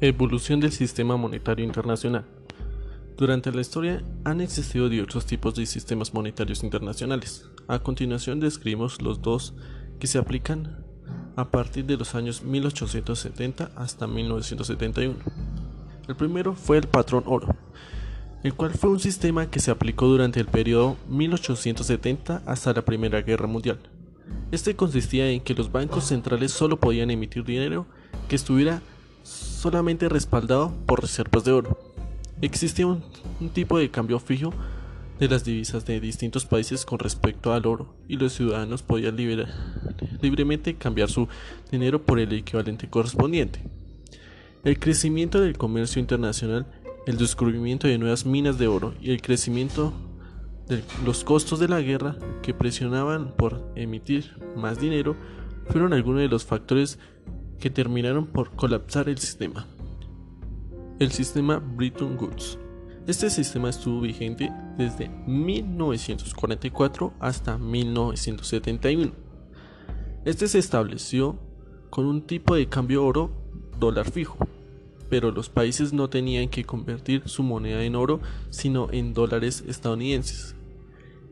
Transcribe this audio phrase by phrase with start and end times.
[0.00, 2.24] Evolución del sistema monetario internacional.
[3.16, 7.50] Durante la historia han existido diversos tipos de sistemas monetarios internacionales.
[7.66, 9.54] A continuación describimos los dos
[9.98, 10.84] que se aplican
[11.34, 15.16] a partir de los años 1870 hasta 1971.
[16.06, 17.56] El primero fue el patrón oro,
[18.44, 23.20] el cual fue un sistema que se aplicó durante el periodo 1870 hasta la Primera
[23.22, 23.80] Guerra Mundial.
[24.52, 27.88] Este consistía en que los bancos centrales solo podían emitir dinero
[28.28, 28.80] que estuviera
[29.58, 31.76] solamente respaldado por reservas de oro.
[32.40, 33.02] Existía un,
[33.52, 34.52] tipo de cambio fijo
[35.18, 39.16] de las divisas de distintos países con respecto al oro y los ciudadanos podían
[40.22, 41.26] libremente cambiar su
[41.72, 43.60] dinero por el equivalente correspondiente.
[44.62, 46.66] El crecimiento del comercio internacional,
[47.08, 49.92] el descubrimiento de nuevas minas de oro y el crecimiento
[50.68, 55.16] de los costos de la guerra que presionaban por emitir más dinero
[55.68, 57.00] fueron algunos de los factores
[57.58, 59.66] que terminaron por colapsar el sistema.
[60.98, 62.58] El sistema Bretton Woods.
[63.06, 69.12] Este sistema estuvo vigente desde 1944 hasta 1971.
[70.24, 71.38] Este se estableció
[71.90, 73.30] con un tipo de cambio oro
[73.78, 74.36] dólar fijo,
[75.08, 80.54] pero los países no tenían que convertir su moneda en oro sino en dólares estadounidenses.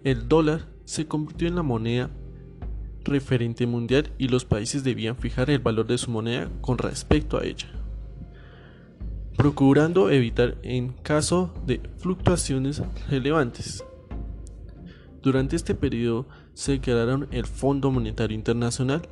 [0.02, 2.10] El dólar se convirtió en la moneda
[3.06, 7.44] referente mundial y los países debían fijar el valor de su moneda con respecto a
[7.44, 7.68] ella,
[9.36, 13.84] procurando evitar en caso de fluctuaciones relevantes.
[15.22, 19.02] Durante este periodo se crearon el Fondo Monetario Internacional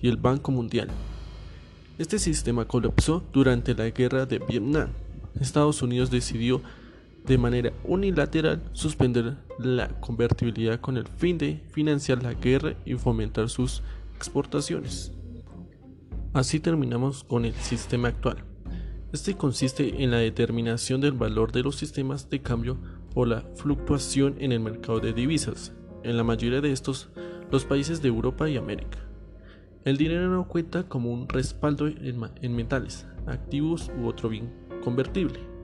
[0.00, 0.88] y el Banco Mundial.
[1.98, 4.90] Este sistema colapsó durante la guerra de Vietnam.
[5.40, 6.60] Estados Unidos decidió
[7.26, 13.48] de manera unilateral suspender la convertibilidad con el fin de financiar la guerra y fomentar
[13.48, 13.82] sus
[14.14, 15.12] exportaciones.
[16.32, 18.44] Así terminamos con el sistema actual.
[19.12, 22.76] Este consiste en la determinación del valor de los sistemas de cambio
[23.14, 25.72] por la fluctuación en el mercado de divisas,
[26.02, 27.08] en la mayoría de estos
[27.50, 28.98] los países de Europa y América.
[29.84, 35.55] El dinero no cuenta como un respaldo en, metales, activos u otro bien convertible.